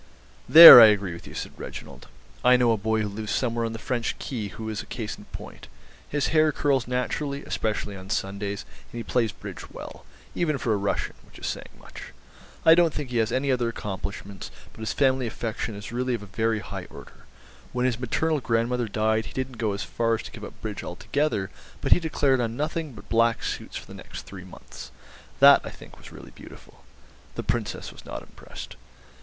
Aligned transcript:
"There 0.49 0.81
I 0.81 0.87
agree 0.87 1.13
with 1.13 1.27
you," 1.27 1.35
said 1.35 1.51
Reginald. 1.57 2.07
"I 2.43 2.57
know 2.57 2.71
a 2.71 2.75
boy 2.77 3.03
who 3.03 3.07
lives 3.07 3.31
somewhere 3.31 3.65
on 3.65 3.73
the 3.73 3.77
French 3.77 4.17
Quay 4.17 4.47
who 4.47 4.67
is 4.67 4.81
a 4.81 4.87
case 4.87 5.15
in 5.15 5.25
point. 5.25 5.67
His 6.09 6.29
hair 6.29 6.51
curls 6.51 6.87
naturally, 6.87 7.45
especially 7.45 7.95
on 7.95 8.09
Sundays, 8.09 8.65
and 8.91 8.97
he 8.97 9.03
plays 9.03 9.31
bridge 9.31 9.69
well, 9.69 10.03
even 10.33 10.57
for 10.57 10.73
a 10.73 10.77
Russian, 10.77 11.13
which 11.23 11.37
is 11.37 11.45
saying 11.45 11.69
much. 11.79 12.13
I 12.65 12.73
don't 12.73 12.91
think 12.95 13.11
he 13.11 13.17
has 13.17 13.31
any 13.31 13.51
other 13.51 13.69
accomplishments, 13.69 14.49
but 14.73 14.79
his 14.79 14.91
family 14.91 15.27
affection 15.27 15.75
is 15.75 15.91
really 15.91 16.15
of 16.15 16.23
a 16.23 16.35
very 16.35 16.61
high 16.61 16.85
order. 16.85 17.25
When 17.71 17.85
his 17.85 17.99
maternal 17.99 18.39
grandmother 18.39 18.87
died 18.87 19.27
he 19.27 19.33
didn't 19.33 19.59
go 19.59 19.71
as 19.71 19.83
far 19.83 20.15
as 20.15 20.23
to 20.23 20.31
give 20.31 20.43
up 20.43 20.59
bridge 20.63 20.83
altogether, 20.83 21.51
but 21.79 21.91
he 21.91 21.99
declared 21.99 22.41
on 22.41 22.57
nothing 22.57 22.93
but 22.93 23.07
black 23.07 23.43
suits 23.43 23.77
for 23.77 23.85
the 23.85 23.93
next 23.93 24.23
three 24.23 24.45
months. 24.45 24.89
That, 25.39 25.61
I 25.63 25.69
think, 25.69 25.99
was 25.99 26.11
really 26.11 26.31
beautiful." 26.31 26.83
The 27.35 27.43
Princess 27.43 27.91
was 27.91 28.03
not 28.03 28.21
impressed. 28.23 28.75